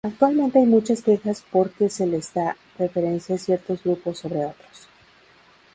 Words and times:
Actualmente 0.03 0.57
hay 0.57 0.65
muchas 0.65 1.03
quejas 1.03 1.43
porque 1.51 1.87
se 1.87 2.07
les 2.07 2.33
da 2.33 2.57
preferencia 2.75 3.35
a 3.35 3.37
ciertos 3.37 3.83
grupos 3.83 4.17
sobre 4.17 4.43
otros. 4.43 4.87